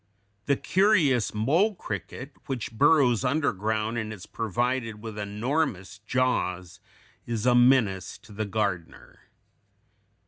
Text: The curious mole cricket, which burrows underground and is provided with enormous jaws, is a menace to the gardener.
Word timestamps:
The 0.47 0.55
curious 0.55 1.31
mole 1.31 1.75
cricket, 1.75 2.31
which 2.47 2.71
burrows 2.71 3.23
underground 3.23 3.99
and 3.99 4.11
is 4.11 4.25
provided 4.25 4.99
with 4.99 5.15
enormous 5.19 5.99
jaws, 5.99 6.79
is 7.27 7.45
a 7.45 7.53
menace 7.53 8.17
to 8.23 8.31
the 8.31 8.45
gardener. 8.47 9.19